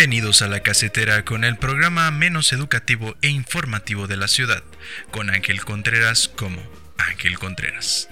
[0.00, 4.62] Bienvenidos a La Casetera con el programa menos educativo e informativo de la ciudad,
[5.10, 6.62] con Ángel Contreras como
[6.96, 8.08] Ángel Contreras.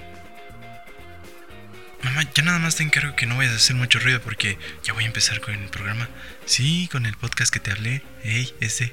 [2.02, 4.92] Mamá, ya nada más te encargo que no vayas a hacer mucho ruido porque ya
[4.92, 6.10] voy a empezar con el programa.
[6.44, 8.02] Sí, con el podcast que te hablé.
[8.22, 8.92] Ey, ese.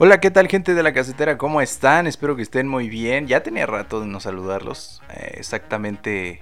[0.00, 1.38] Hola, ¿qué tal gente de la casetera?
[1.38, 2.06] ¿Cómo están?
[2.06, 3.26] Espero que estén muy bien.
[3.26, 5.02] Ya tenía rato de no saludarlos.
[5.12, 6.40] Eh, exactamente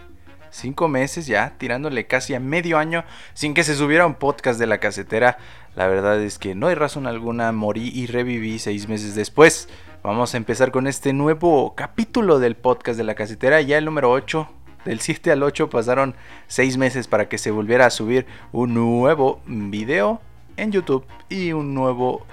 [0.50, 4.66] cinco meses ya, tirándole casi a medio año sin que se subiera un podcast de
[4.66, 5.38] la casetera.
[5.74, 9.70] La verdad es que no hay razón alguna, morí y reviví seis meses después.
[10.02, 14.10] Vamos a empezar con este nuevo capítulo del podcast de la casetera, ya el número
[14.10, 14.50] 8.
[14.84, 16.14] Del 7 al 8 pasaron
[16.46, 20.20] seis meses para que se volviera a subir un nuevo video
[20.58, 22.26] en YouTube y un nuevo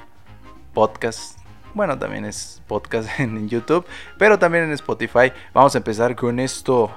[0.74, 1.40] podcast.
[1.74, 3.86] Bueno, también es podcast en YouTube,
[4.18, 5.32] pero también en Spotify.
[5.54, 6.92] Vamos a empezar con esto.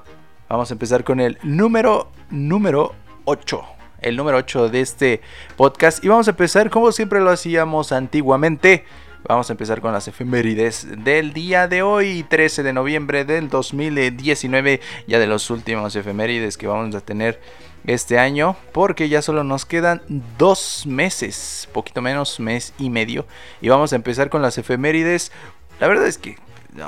[0.48, 3.62] Vamos a empezar con el número número 8.
[4.00, 5.20] El número 8 de este
[5.56, 6.04] podcast.
[6.04, 8.84] Y vamos a empezar como siempre lo hacíamos antiguamente.
[9.28, 14.80] Vamos a empezar con las efemérides del día de hoy, 13 de noviembre del 2019.
[15.08, 17.40] Ya de los últimos efemérides que vamos a tener
[17.86, 20.02] este año porque ya solo nos quedan
[20.38, 23.26] dos meses, poquito menos, mes y medio.
[23.60, 25.32] Y vamos a empezar con las efemérides.
[25.80, 26.36] La verdad es que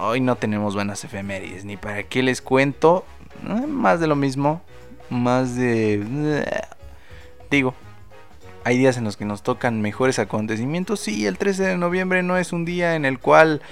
[0.01, 3.05] hoy no tenemos buenas efemérides, ni para qué les cuento.
[3.47, 4.63] Eh, más de lo mismo,
[5.11, 6.05] más de...
[7.51, 7.75] Digo,
[8.65, 11.01] hay días en los que nos tocan mejores acontecimientos.
[11.01, 13.63] Sí, el 13 de noviembre no es un día en el cual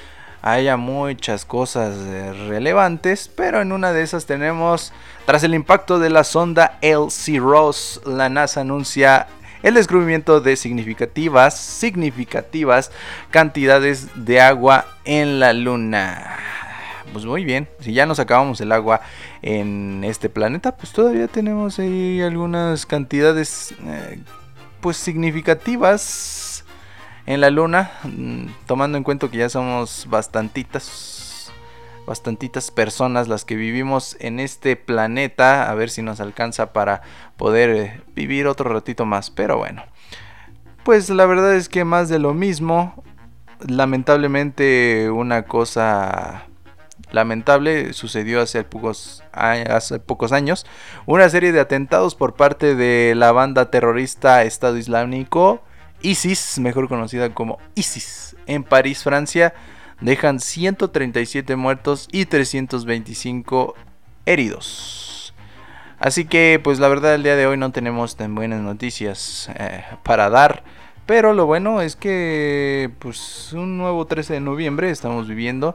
[0.46, 4.92] haya muchas cosas eh, relevantes, pero en una de esas tenemos,
[5.24, 9.26] tras el impacto de la sonda LC Ross, la NASA anuncia
[9.64, 12.92] el descubrimiento de significativas, significativas
[13.32, 16.36] cantidades de agua en la Luna.
[17.12, 19.00] Pues muy bien, si ya nos acabamos el agua
[19.42, 24.20] en este planeta, pues todavía tenemos ahí algunas cantidades eh,
[24.80, 26.45] pues significativas
[27.26, 31.52] en la luna, mm, tomando en cuenta que ya somos bastantitas,
[32.06, 37.02] bastantitas personas las que vivimos en este planeta, a ver si nos alcanza para
[37.36, 39.82] poder eh, vivir otro ratito más, pero bueno.
[40.84, 43.02] Pues la verdad es que más de lo mismo,
[43.66, 46.46] lamentablemente una cosa
[47.10, 50.64] lamentable sucedió hace pocos, hace pocos años.
[51.06, 55.65] Una serie de atentados por parte de la banda terrorista Estado Islámico
[56.06, 59.54] ISIS, mejor conocida como ISIS, en París, Francia,
[60.00, 63.74] dejan 137 muertos y 325
[64.24, 65.34] heridos.
[65.98, 69.82] Así que, pues la verdad, el día de hoy no tenemos tan buenas noticias eh,
[70.04, 70.62] para dar.
[71.06, 75.74] Pero lo bueno es que, pues, un nuevo 13 de noviembre estamos viviendo.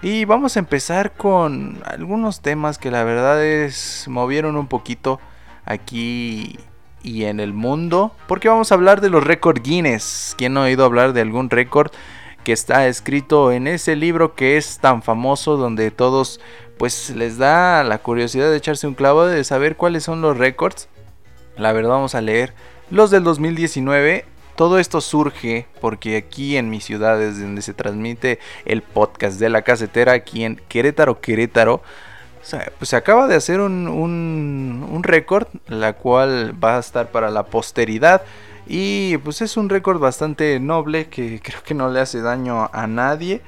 [0.00, 5.18] Y vamos a empezar con algunos temas que la verdad es movieron un poquito
[5.64, 6.58] aquí
[7.02, 10.34] y en el mundo, porque vamos a hablar de los récords Guinness.
[10.36, 11.90] ¿Quién no ha oído hablar de algún récord
[12.44, 16.40] que está escrito en ese libro que es tan famoso donde todos
[16.78, 20.88] pues les da la curiosidad de echarse un clavo de saber cuáles son los récords?
[21.56, 22.54] La verdad vamos a leer
[22.90, 24.24] los del 2019.
[24.56, 29.50] Todo esto surge porque aquí en mi ciudad es donde se transmite el podcast de
[29.50, 31.82] la casetera, aquí en Querétaro, Querétaro
[32.78, 37.44] pues se acaba de hacer un, un, récord, la cual va a estar para la
[37.44, 38.22] posteridad.
[38.66, 42.86] Y pues es un récord bastante noble que creo que no le hace daño a
[42.86, 43.42] nadie.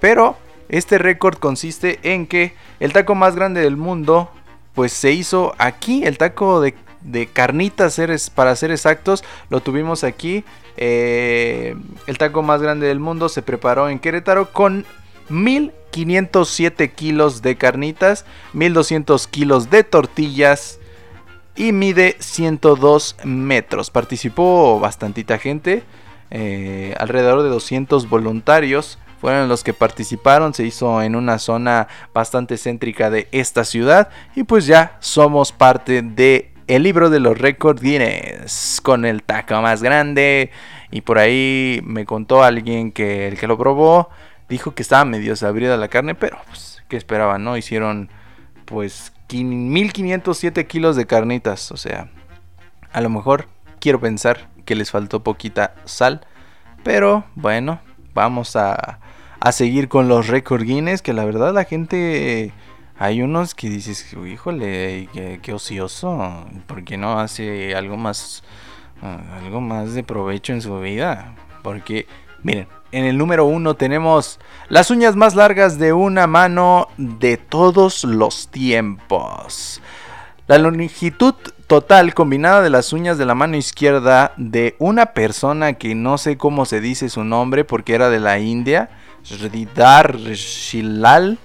[0.00, 0.36] Pero
[0.68, 4.30] este récord consiste en que el taco más grande del mundo
[4.74, 6.04] pues se hizo aquí.
[6.04, 8.00] El taco de, de carnitas
[8.34, 10.44] para ser exactos lo tuvimos aquí.
[10.76, 11.76] Eh,
[12.06, 14.84] el taco más grande del mundo se preparó en Querétaro con
[15.96, 20.80] 1507 kilos de carnitas, 1200 kilos de tortillas
[21.56, 23.90] y mide 102 metros.
[23.90, 25.84] Participó bastantita gente,
[26.30, 30.52] eh, alrededor de 200 voluntarios fueron los que participaron.
[30.52, 36.02] Se hizo en una zona bastante céntrica de esta ciudad y pues ya somos parte
[36.02, 40.50] de el libro de los récords Guinness con el taco más grande
[40.90, 44.10] y por ahí me contó alguien que el que lo probó
[44.54, 47.56] dijo que estaba medio sabrida la carne, pero pues, ¿qué esperaban, no?
[47.56, 48.08] Hicieron
[48.64, 52.08] pues 1507 kilos de carnitas, o sea,
[52.92, 53.48] a lo mejor
[53.80, 56.20] quiero pensar que les faltó poquita sal,
[56.84, 57.80] pero bueno,
[58.14, 59.00] vamos a,
[59.40, 62.52] a seguir con los récord Guinness, que la verdad la gente...
[62.96, 68.44] hay unos que dices, híjole, qué, qué ocioso, ¿por qué no hace algo más
[69.02, 71.34] algo más de provecho en su vida.
[71.62, 72.06] Porque,
[72.42, 78.04] miren, en el número uno tenemos las uñas más largas de una mano de todos
[78.04, 79.82] los tiempos.
[80.46, 81.34] La longitud
[81.66, 86.36] total combinada de las uñas de la mano izquierda de una persona que no sé
[86.36, 88.90] cómo se dice su nombre porque era de la India,
[89.24, 91.38] Sridhar Shilal,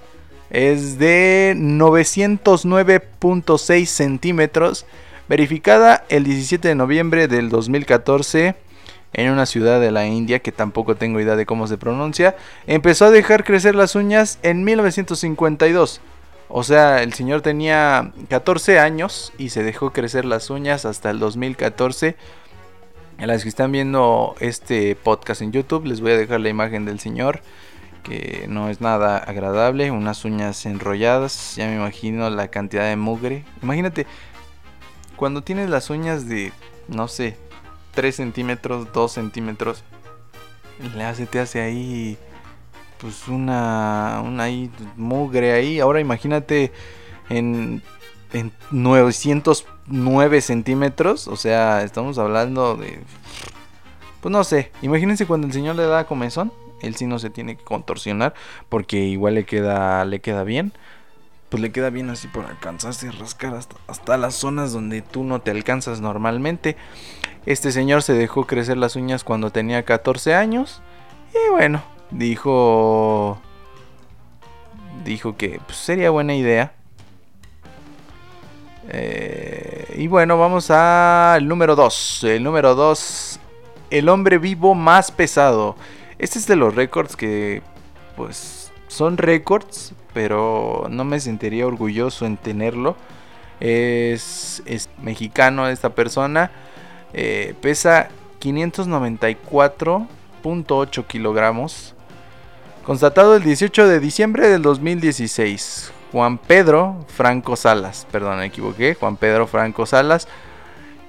[0.52, 4.86] es de 909.6 centímetros,
[5.28, 8.69] verificada el 17 de noviembre del 2014
[9.14, 12.36] en una ciudad de la India que tampoco tengo idea de cómo se pronuncia,
[12.68, 16.02] empezó a dejar crecer las uñas en 1952.
[16.48, 21.20] O sea, el señor tenía 14 años y se dejó crecer las uñas hasta el
[21.20, 22.16] 2014.
[23.20, 26.86] A las que están viendo este podcast en YouTube, les voy a dejar la imagen
[26.86, 27.42] del señor,
[28.02, 29.92] que no es nada agradable.
[29.92, 33.44] Unas uñas enrolladas, ya me imagino la cantidad de mugre.
[33.62, 34.08] Imagínate,
[35.18, 36.52] cuando tienes las uñas de,
[36.88, 37.36] no sé,
[38.00, 39.84] 3 centímetros, 2 centímetros,
[40.96, 42.18] le hace, te hace ahí
[42.98, 45.82] pues una, una ahí, mugre ahí.
[45.82, 46.72] Ahora imagínate
[47.30, 47.84] en,
[48.32, 51.28] en 909 centímetros.
[51.28, 53.02] O sea, estamos hablando de...
[54.22, 56.54] Pues no sé, imagínense cuando el señor le da comezón.
[56.82, 58.34] Él sí no se tiene que contorsionar
[58.70, 60.72] porque igual le queda, le queda bien.
[61.50, 65.42] Pues le queda bien así por alcanzarse y rascar hasta, las zonas donde tú no
[65.42, 66.78] te alcanzas normalmente.
[67.46, 70.82] Este señor se dejó crecer las uñas cuando tenía 14 años.
[71.34, 71.82] Y bueno,
[72.12, 73.40] dijo
[75.04, 76.74] dijo que pues, sería buena idea.
[78.90, 82.24] Eh, y bueno, vamos al número 2.
[82.26, 83.40] El número 2,
[83.92, 85.76] el hombre vivo más pesado.
[86.18, 87.62] Este es de los récords que
[88.16, 92.96] pues son récords, pero no me sentiría orgulloso en tenerlo.
[93.60, 94.64] Es,
[95.02, 96.52] mexicano esta persona.
[97.14, 98.08] Eh, pesa
[98.40, 101.96] 594.8 kilogramos.
[102.86, 105.92] Constatado el 18 de diciembre del 2016.
[106.12, 108.96] Juan Pedro Franco Salas, perdón, me equivoqué.
[108.96, 110.28] Juan Pedro Franco Salas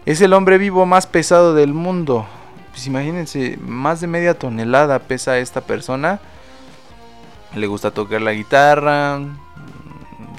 [0.04, 2.26] es el hombre vivo más pesado del mundo.
[2.70, 6.20] Pues imagínense, más de media tonelada pesa esta persona.
[7.54, 9.20] Le gusta tocar la guitarra.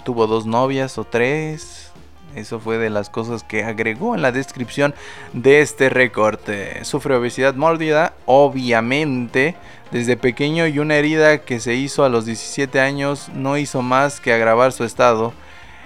[0.06, 1.92] Tuvo dos novias o tres.
[2.36, 4.94] Eso fue de las cosas que agregó en la descripción
[5.34, 6.40] de este récord.
[6.84, 9.56] Sufre obesidad mórbida, obviamente
[9.92, 14.22] desde pequeño y una herida que se hizo a los 17 años no hizo más
[14.22, 15.34] que agravar su estado.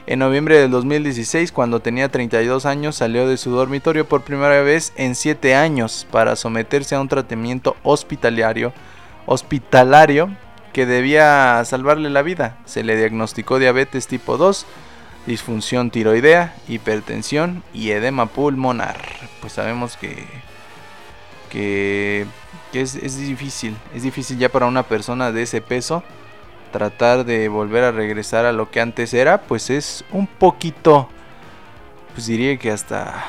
[0.05, 4.93] En noviembre del 2016, cuando tenía 32 años, salió de su dormitorio por primera vez
[4.95, 8.71] en 7 años para someterse a un tratamiento hospitalario,
[9.25, 10.29] hospitalario
[10.75, 12.57] que debía salvarle la vida.
[12.65, 14.65] Se le diagnosticó diabetes tipo 2,
[15.25, 18.97] disfunción tiroidea, hipertensión y edema pulmonar.
[19.39, 20.25] Pues sabemos que
[21.49, 22.27] que
[22.73, 26.03] es, difícil, es difícil ya para una persona de ese peso
[26.73, 31.07] tratar de volver a regresar a lo que antes era, pues es un poquito,
[32.13, 33.23] pues diría que hasta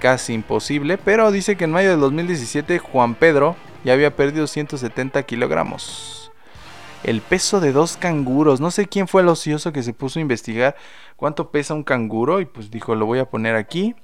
[0.00, 3.54] casi imposible, pero dice que en mayo del 2017 Juan Pedro
[3.84, 6.17] ya había perdido 170 kilogramos.
[7.04, 10.22] El peso de dos canguros, no sé quién fue el ocioso que se puso a
[10.22, 10.76] investigar
[11.16, 13.94] cuánto pesa un canguro y pues dijo lo voy a poner aquí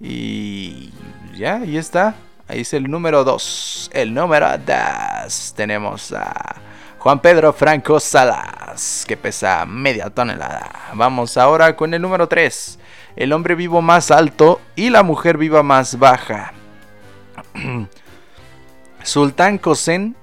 [0.00, 0.90] y
[1.36, 2.16] ya, ahí está,
[2.50, 3.90] Ahí es el número 2.
[3.92, 5.54] El número 2.
[5.54, 6.56] Tenemos a
[6.98, 10.68] Juan Pedro Franco Salas, que pesa media tonelada.
[10.94, 12.80] Vamos ahora con el número 3.
[13.14, 16.52] El hombre vivo más alto y la mujer viva más baja.
[19.04, 20.16] Sultán Kosen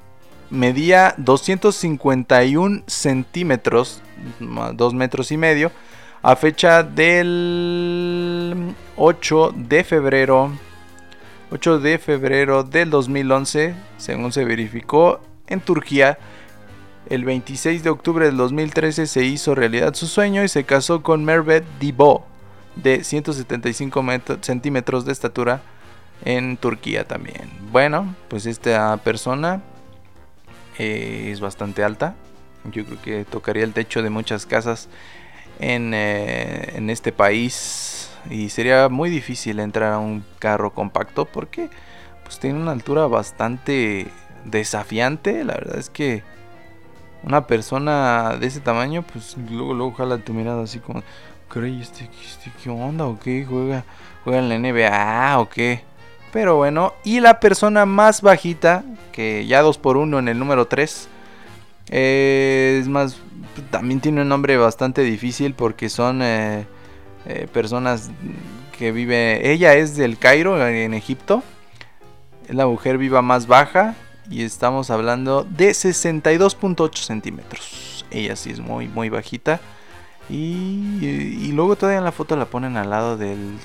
[0.49, 4.01] medía 251 centímetros,
[4.39, 5.71] 2 metros y medio,
[6.21, 10.51] a fecha del 8 de febrero
[11.49, 16.17] 8 de febrero del 2011, según se verificó en Turquía.
[17.09, 21.23] El 26 de octubre del 2013 se hizo realidad su sueño y se casó con
[21.23, 22.25] Mervet Dibo,
[22.75, 24.03] de 175
[24.41, 25.61] centímetros de estatura,
[26.25, 27.49] en Turquía también.
[27.71, 29.61] Bueno, pues esta persona
[30.77, 32.15] eh, es bastante alta.
[32.71, 34.89] Yo creo que tocaría el techo de muchas casas
[35.59, 41.69] en, eh, en este país y sería muy difícil entrar a un carro compacto porque
[42.23, 44.07] pues tiene una altura bastante
[44.45, 45.43] desafiante.
[45.43, 46.23] La verdad es que
[47.23, 51.03] una persona de ese tamaño pues luego luego jala tu mirada así como
[51.51, 53.45] ¿Qué, este, este, ¿qué onda o qué?
[53.47, 53.85] ¿Juega,
[54.23, 55.83] ¿Juega en la NBA o qué?
[56.31, 60.67] Pero bueno, y la persona más bajita, que ya 2 por 1 en el número
[60.67, 61.07] 3,
[61.89, 63.17] es más,
[63.71, 66.65] también tiene un nombre bastante difícil porque son eh,
[67.25, 68.11] eh, personas
[68.77, 71.43] que vive, ella es del Cairo, en Egipto,
[72.47, 73.95] Es la mujer viva más baja
[74.29, 78.05] y estamos hablando de 62.8 centímetros.
[78.11, 79.59] Ella sí es muy, muy bajita.
[80.29, 83.57] Y, y, luego todavía en la foto la ponen al lado del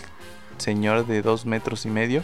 [0.59, 2.23] señor de 2 metros y medio.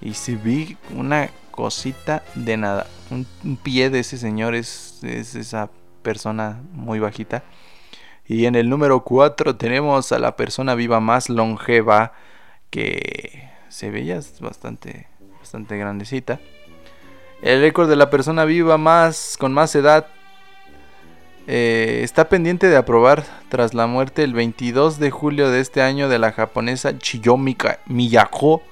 [0.00, 2.86] Y se ve una cosita de nada.
[3.10, 5.70] Un, pie de ese señor es, es, esa
[6.02, 7.44] persona muy bajita.
[8.26, 12.12] Y en el número 4 tenemos a la persona viva más longeva.
[12.70, 15.08] Que se veía bastante,
[15.38, 16.40] bastante grandecita.
[17.42, 20.06] El récord de la persona viva más con más edad
[21.46, 26.08] eh, está pendiente de aprobar tras la muerte el 22 de julio de este año
[26.08, 28.62] de la japonesa Chiyo Miyako,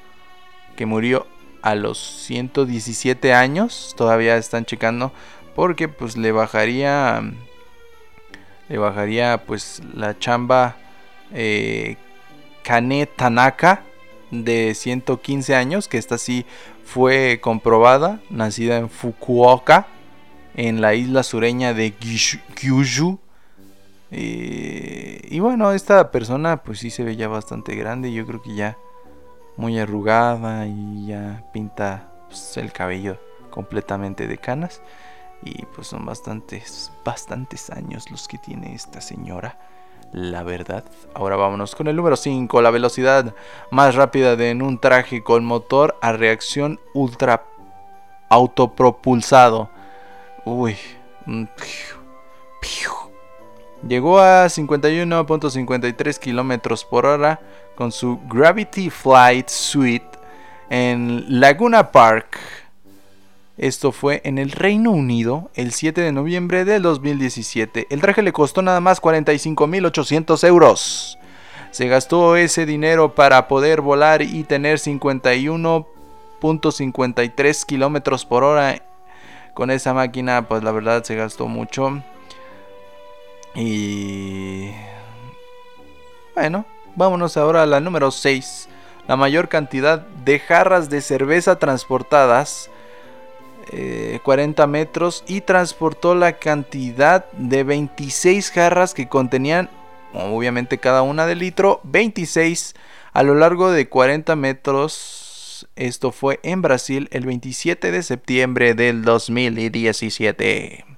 [0.76, 1.26] que murió
[1.62, 3.94] a los 117 años.
[3.96, 5.12] Todavía están checando
[5.54, 7.22] porque pues le bajaría
[8.68, 10.76] le bajaría pues la chamba
[11.32, 11.96] eh,
[12.62, 13.82] Kane Tanaka
[14.30, 16.46] de 115 años, que esta sí
[16.84, 19.86] fue comprobada, nacida en Fukuoka,
[20.54, 23.18] en la isla sureña de Kyushu.
[24.10, 28.54] Eh, y bueno, esta persona pues sí se ve ya bastante grande, yo creo que
[28.54, 28.78] ya
[29.62, 33.16] muy arrugada y ya pinta pues, el cabello
[33.48, 34.82] completamente de canas.
[35.44, 39.56] Y pues son bastantes, bastantes años los que tiene esta señora
[40.12, 40.84] la verdad.
[41.14, 43.34] Ahora vámonos con el número 5, la velocidad
[43.70, 47.44] más rápida de en un traje con motor a reacción ultra
[48.28, 49.70] autopropulsado.
[50.44, 50.76] Uy.
[51.24, 51.44] Mm,
[53.86, 57.40] Llegó a 51.53 kilómetros por hora
[57.74, 60.06] con su Gravity Flight Suite
[60.70, 62.38] en Laguna Park
[63.58, 67.86] esto fue en el Reino Unido el 7 de noviembre del 2017.
[67.90, 71.16] El traje le costó nada más 45.800 euros.
[71.70, 78.82] Se gastó ese dinero para poder volar y tener 51.53 kilómetros por hora.
[79.54, 82.02] Con esa máquina, pues la verdad se gastó mucho.
[83.54, 84.70] Y...
[86.34, 86.64] Bueno,
[86.96, 88.68] vámonos ahora a la número 6.
[89.08, 92.70] La mayor cantidad de jarras de cerveza transportadas
[94.22, 99.70] 40 eh, metros y transportó la cantidad de 26 jarras que contenían,
[100.12, 102.74] obviamente cada una de litro, 26
[103.12, 105.68] a lo largo de 40 metros.
[105.76, 110.91] Esto fue en Brasil el 27 de septiembre del 2017.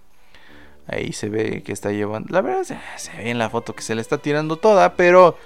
[0.87, 2.29] Ahí se ve que está llevando.
[2.31, 2.65] La verdad
[2.97, 5.37] se ve en la foto que se le está tirando toda, pero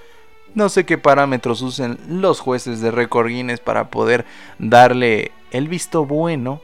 [0.55, 4.25] no sé qué parámetros usen los jueces de récord Guinness para poder
[4.59, 6.61] darle el visto bueno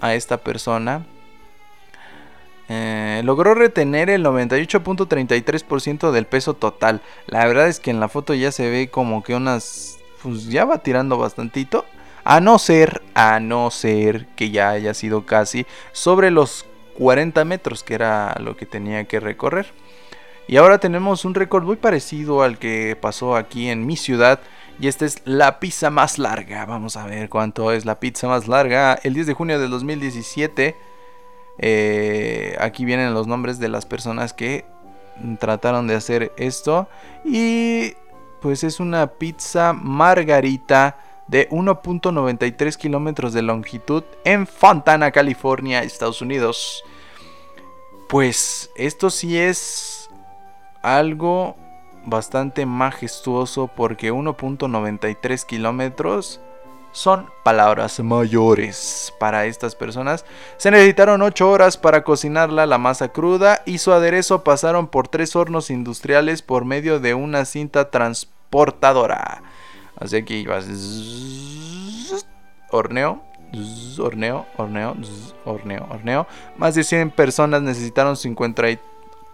[0.00, 1.06] a esta persona.
[2.68, 7.00] Eh, logró retener el 98.33% del peso total.
[7.26, 9.98] La verdad es que en la foto ya se ve como que unas...
[10.22, 11.86] Pues ya va tirando bastantito.
[12.24, 16.66] A no ser, a no ser que ya haya sido casi sobre los
[16.98, 19.72] 40 metros que era lo que tenía que recorrer.
[20.48, 24.40] Y ahora tenemos un récord muy parecido al que pasó aquí en mi ciudad
[24.80, 26.64] y esta es la pizza más larga.
[26.64, 28.98] Vamos a ver cuánto es la pizza más larga.
[29.02, 30.76] El 10 de junio del 2017.
[31.60, 34.64] Eh, aquí vienen los nombres de las personas que
[35.38, 36.88] trataron de hacer esto.
[37.24, 37.94] Y
[38.40, 40.96] pues es una pizza margarita
[41.28, 46.82] de 1.93 kilómetros de longitud en Fontana, California, Estados Unidos.
[48.08, 50.10] Pues esto sí es
[50.82, 51.56] algo
[52.06, 56.40] bastante majestuoso porque 1.93 kilómetros
[56.92, 60.24] son palabras mayores para estas personas.
[60.56, 65.36] Se necesitaron 8 horas para cocinarla la masa cruda y su aderezo pasaron por tres
[65.36, 69.42] hornos industriales por medio de una cinta transportadora.
[70.00, 70.66] Así que ibas
[72.70, 73.22] horneo,
[73.98, 74.96] horneo, horneo,
[75.44, 76.26] horneo, horneo.
[76.56, 78.78] Más de 100 personas necesitaron 53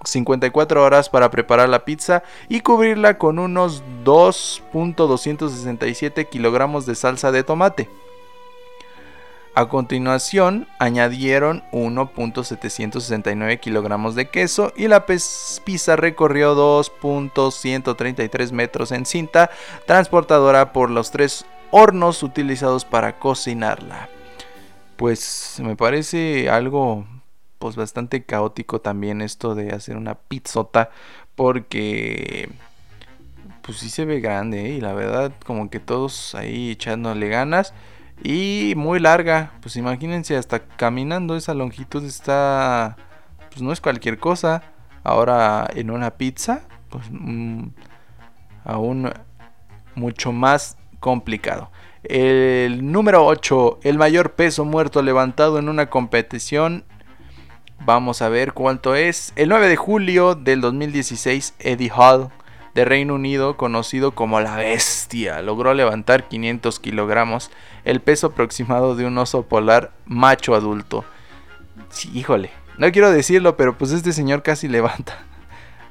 [0.04, 7.42] 54 horas para preparar la pizza y cubrirla con unos 2.267 kilogramos de salsa de
[7.42, 7.90] tomate.
[9.56, 19.50] A continuación añadieron 1.769 kilogramos de queso y la pizza recorrió 2.133 metros en cinta
[19.86, 24.08] transportadora por los tres hornos utilizados para cocinarla.
[24.96, 27.06] Pues me parece algo
[27.60, 30.90] pues bastante caótico también esto de hacer una pizzota
[31.36, 32.48] porque
[33.62, 34.70] pues sí se ve grande ¿eh?
[34.70, 37.72] y la verdad como que todos ahí echándole ganas
[38.22, 42.96] y muy larga, pues imagínense hasta caminando esa longitud está
[43.50, 44.62] pues no es cualquier cosa.
[45.02, 47.68] Ahora en una pizza pues mm,
[48.64, 49.10] aún
[49.94, 51.70] mucho más complicado.
[52.04, 56.84] El número 8, el mayor peso muerto levantado en una competición.
[57.80, 59.32] Vamos a ver cuánto es.
[59.36, 62.30] El 9 de julio del 2016, Eddie Hall
[62.74, 67.50] de Reino Unido, conocido como la bestia, logró levantar 500 kilogramos,
[67.84, 71.04] el peso aproximado de un oso polar macho adulto.
[71.90, 75.24] Sí, híjole, no quiero decirlo, pero pues este señor casi levanta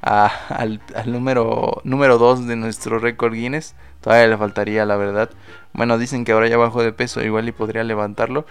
[0.04, 3.74] al, número, número 2 de nuestro récord Guinness.
[4.00, 5.30] Todavía le faltaría, la verdad.
[5.72, 8.44] Bueno, dicen que ahora ya bajó de peso, igual y podría levantarlo.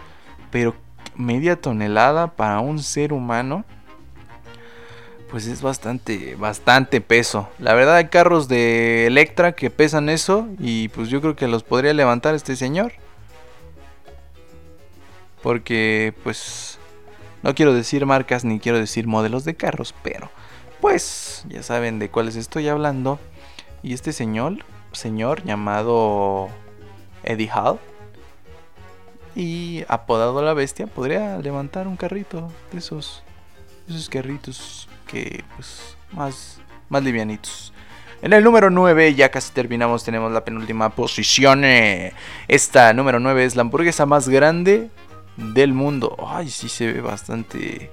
[0.50, 0.76] Pero
[1.16, 3.66] media tonelada para un ser humano
[5.34, 7.50] pues es bastante, bastante peso.
[7.58, 11.64] La verdad hay carros de Electra que pesan eso y pues yo creo que los
[11.64, 12.92] podría levantar este señor.
[15.42, 16.78] Porque pues
[17.42, 20.30] no quiero decir marcas ni quiero decir modelos de carros, pero
[20.82, 23.20] pues ya saben de cuáles estoy hablando.
[23.82, 24.60] Y este señor,
[24.92, 26.50] señor llamado
[27.24, 27.80] Eddie Hall
[29.36, 33.24] y apodado la bestia, podría levantar un carrito de esos,
[33.90, 34.88] esos carritos
[35.56, 37.74] pues más, más livianitos.
[38.22, 41.66] En el número 9, ya casi terminamos, tenemos la penúltima posición.
[41.66, 42.14] Eh,
[42.48, 44.90] esta número 9 es la hamburguesa más grande
[45.36, 46.16] del mundo.
[46.26, 47.92] Ay, sí se ve bastante.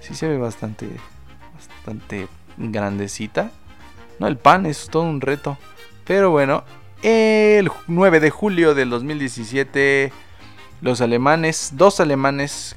[0.00, 0.88] Sí se ve bastante.
[1.54, 3.50] Bastante grandecita.
[4.20, 5.58] No, el pan es todo un reto.
[6.04, 6.62] Pero bueno,
[7.02, 10.12] el 9 de julio del 2017,
[10.82, 12.76] los alemanes, dos alemanes,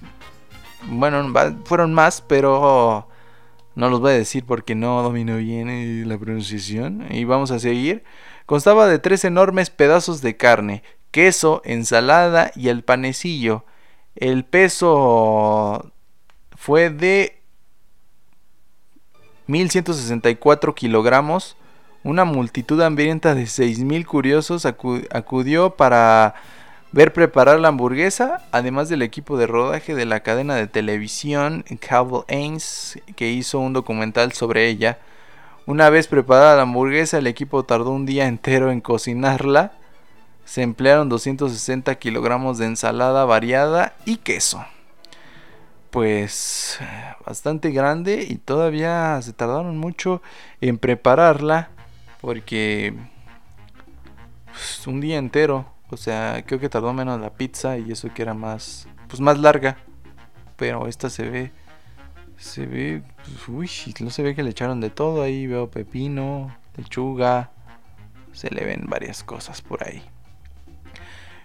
[0.87, 1.31] bueno,
[1.65, 3.07] fueron más, pero
[3.77, 7.05] no los voy a decir porque no domino bien eh, la pronunciación.
[7.11, 8.03] Y vamos a seguir.
[8.47, 10.81] Constaba de tres enormes pedazos de carne,
[11.11, 13.65] queso, ensalada y el panecillo.
[14.15, 15.91] El peso
[16.55, 17.39] fue de
[19.45, 21.55] 1164 kilogramos.
[22.03, 26.33] Una multitud hambrienta de 6.000 curiosos acudió para
[26.91, 32.21] ver preparar la hamburguesa, además del equipo de rodaje de la cadena de televisión Cable
[32.29, 34.99] Ains, que hizo un documental sobre ella.
[35.65, 39.73] Una vez preparada la hamburguesa, el equipo tardó un día entero en cocinarla.
[40.45, 44.65] Se emplearon 260 kilogramos de ensalada variada y queso.
[45.89, 46.79] Pues
[47.25, 50.21] bastante grande y todavía se tardaron mucho
[50.61, 51.69] en prepararla
[52.21, 52.93] porque
[54.45, 58.21] pues, un día entero o sea, creo que tardó menos la pizza y eso que
[58.21, 59.77] era más, pues más larga.
[60.57, 61.51] Pero esta se ve,
[62.37, 65.21] se ve, pues, uy, no se ve que le echaron de todo.
[65.21, 67.51] Ahí veo pepino, lechuga,
[68.33, 70.03] se le ven varias cosas por ahí.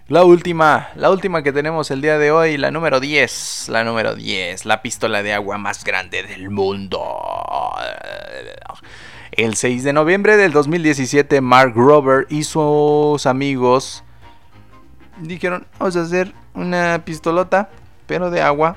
[0.08, 4.16] La última, la última que tenemos el día de hoy, la número 10, la número
[4.16, 7.00] 10, la pistola de agua más grande del mundo.
[9.30, 14.02] El 6 de noviembre del 2017, Mark Rober y sus amigos
[15.22, 17.70] dijeron, vamos a hacer una pistolota,
[18.06, 18.76] pero de agua.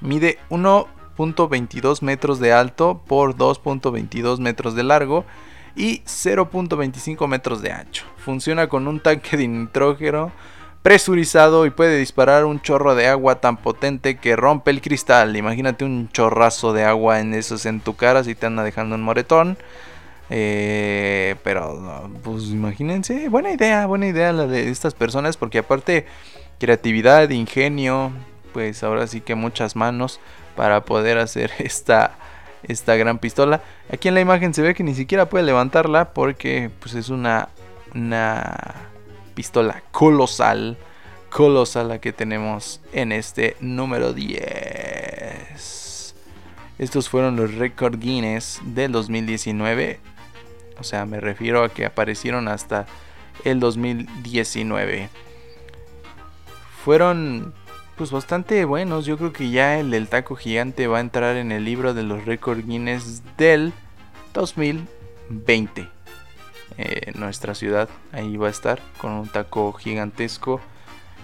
[0.00, 5.24] Mide 1.22 metros de alto por 2.22 metros de largo
[5.74, 8.04] y 0.25 metros de ancho.
[8.18, 10.32] Funciona con un tanque de nitrógeno
[10.82, 15.36] presurizado y puede disparar un chorro de agua tan potente que rompe el cristal.
[15.36, 19.02] Imagínate un chorrazo de agua en esos en tu cara si te anda dejando un
[19.02, 19.58] moretón.
[20.30, 26.06] Eh, pero, pues imagínense, buena idea, buena idea la de estas personas, porque aparte,
[26.58, 28.12] creatividad, ingenio,
[28.52, 30.20] pues ahora sí que muchas manos
[30.56, 32.16] para poder hacer esta,
[32.62, 33.62] esta gran pistola.
[33.92, 37.48] Aquí en la imagen se ve que ni siquiera puede levantarla porque pues es una,
[37.94, 38.74] una
[39.34, 40.76] pistola colosal,
[41.30, 46.14] colosal la que tenemos en este número 10.
[46.78, 50.00] Estos fueron los Record Guinness del 2019.
[50.78, 52.86] O sea, me refiero a que aparecieron hasta
[53.44, 55.08] el 2019.
[56.84, 57.54] Fueron
[57.96, 59.06] pues bastante buenos.
[59.06, 62.02] Yo creo que ya el del taco gigante va a entrar en el libro de
[62.02, 63.72] los récord Guinness del
[64.34, 65.88] 2020.
[66.78, 70.60] Eh, nuestra ciudad ahí va a estar con un taco gigantesco.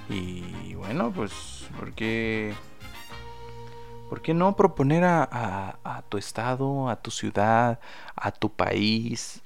[0.09, 2.55] Y bueno, pues porque...
[4.09, 7.81] ¿Por qué no proponer a, tu estado, a tu ciudad,
[8.15, 9.41] a tu país,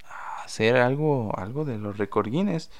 [0.46, 2.70] hacer algo, algo de los recordines.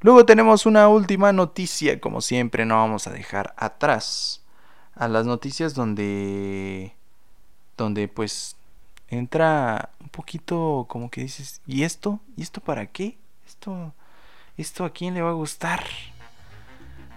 [0.00, 4.42] Luego tenemos una última noticia, como siempre, no vamos a dejar atrás
[4.94, 6.94] a las noticias donde,
[7.76, 8.56] donde pues
[9.08, 12.20] entra un poquito como que dices, ¿y esto?
[12.36, 13.16] ¿Y esto para qué?
[13.46, 13.92] ¿Esto,
[14.56, 15.84] esto a quién le va a gustar?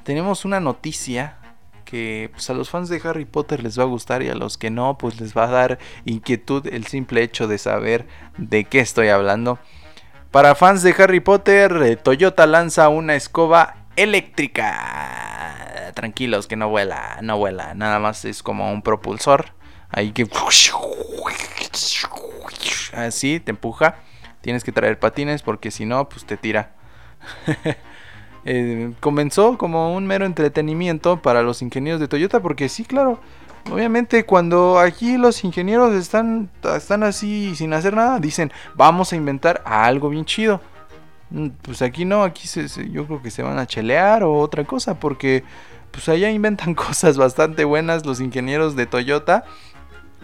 [0.04, 1.38] Tenemos una noticia
[1.88, 4.58] que pues, a los fans de Harry Potter les va a gustar y a los
[4.58, 8.80] que no, pues les va a dar inquietud el simple hecho de saber de qué
[8.80, 9.58] estoy hablando.
[10.38, 15.92] Para fans de Harry Potter, eh, Toyota lanza una escoba eléctrica.
[15.96, 17.74] Tranquilos, que no vuela, no vuela.
[17.74, 19.56] Nada más es como un propulsor.
[19.90, 20.28] Ahí que...
[22.94, 23.96] Así, te empuja.
[24.42, 26.70] Tienes que traer patines porque si no, pues te tira.
[28.50, 33.20] Eh, comenzó como un mero entretenimiento para los ingenieros de Toyota porque sí, claro.
[33.72, 39.62] Obviamente cuando aquí los ingenieros están, están así sin hacer nada, dicen, vamos a inventar
[39.66, 40.62] algo bien chido.
[41.32, 44.64] Mm, pues aquí no, aquí se, yo creo que se van a chelear o otra
[44.64, 45.44] cosa, porque
[45.92, 49.44] pues allá inventan cosas bastante buenas los ingenieros de Toyota.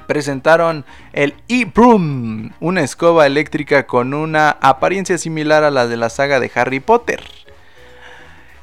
[0.07, 6.39] Presentaron el e-Broom, una escoba eléctrica con una apariencia similar a la de la saga
[6.41, 7.23] de Harry Potter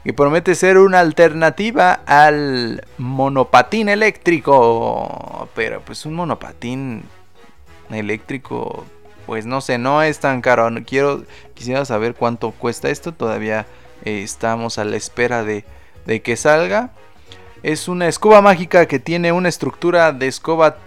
[0.04, 5.48] y promete ser una alternativa al monopatín eléctrico.
[5.54, 7.02] Pero pues un monopatín
[7.90, 8.86] eléctrico,
[9.26, 10.70] pues no sé, no es tan caro.
[10.86, 13.12] Quiero, quisiera saber cuánto cuesta esto.
[13.12, 13.66] Todavía
[14.04, 15.64] eh, estamos a la espera de,
[16.06, 16.90] de que salga.
[17.62, 20.78] Es una escoba mágica que tiene una estructura de escoba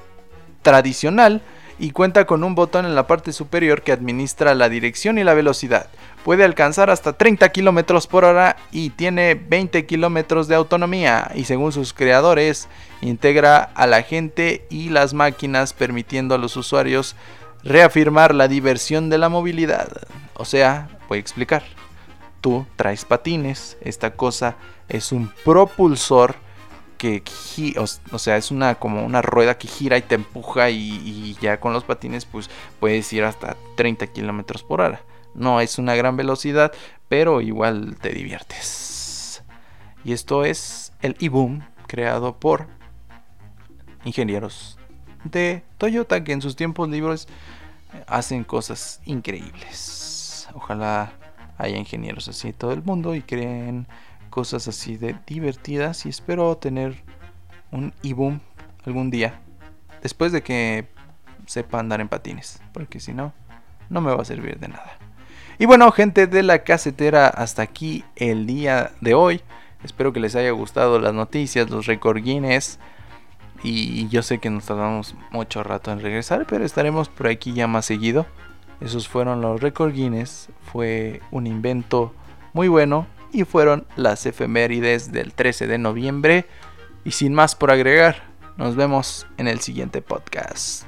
[0.63, 1.41] tradicional
[1.77, 5.35] y cuenta con un botón en la parte superior que administra la dirección y la
[5.35, 5.87] velocidad
[6.23, 11.71] puede alcanzar hasta 30 km por hora y tiene 20 km de autonomía y según
[11.71, 12.67] sus creadores
[13.01, 17.15] integra a la gente y las máquinas permitiendo a los usuarios
[17.63, 19.89] reafirmar la diversión de la movilidad.
[20.33, 21.63] O sea, voy a explicar.
[22.41, 24.55] Tú traes patines, esta cosa
[24.89, 26.35] es un propulsor
[26.97, 27.21] que
[27.77, 31.59] o, sea, es una como una rueda que gira y te empuja y, y ya
[31.59, 35.01] con los patines pues puedes ir hasta 30 km por hora.
[35.35, 36.71] No es una gran velocidad,
[37.09, 39.43] pero igual te diviertes.
[40.03, 42.67] Y esto es el e-boom creado por
[44.03, 44.77] ingenieros
[45.23, 47.27] de Toyota que en sus tiempos libres
[48.07, 50.49] hacen cosas increíbles.
[50.53, 51.13] Ojalá
[51.57, 53.87] haya ingenieros así en todo el mundo y creen
[54.29, 56.95] cosas así de divertidas y espero tener
[57.71, 58.39] un e-boom
[58.85, 59.39] algún día
[60.01, 60.87] después de que
[61.45, 63.33] sepa andar en patines, porque si no,
[63.89, 64.97] no me va a servir de nada.
[65.59, 69.41] Y bueno, gente de la casetera, hasta aquí el día de hoy.
[69.83, 72.79] Espero que les haya gustado las noticias, los record Guinness.
[73.63, 77.67] Y yo sé que nos tardamos mucho rato en regresar, pero estaremos por aquí ya
[77.67, 78.25] más seguido.
[78.81, 80.49] Esos fueron los record Guinness.
[80.71, 82.13] Fue un invento
[82.53, 83.07] muy bueno.
[83.31, 86.45] Y fueron las efemérides del 13 de noviembre.
[87.03, 88.23] Y sin más por agregar,
[88.57, 90.85] nos vemos en el siguiente podcast.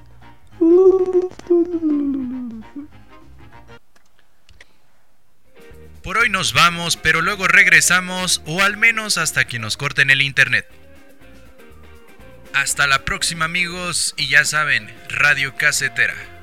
[6.06, 10.22] Por hoy nos vamos, pero luego regresamos o al menos hasta que nos corten el
[10.22, 10.68] internet.
[12.54, 16.35] Hasta la próxima amigos y ya saben, Radio Casetera.